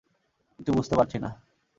কিছু 0.59 0.71
বুঝতে 0.73 0.95
পারছি 0.95 1.17
না। 1.19 1.29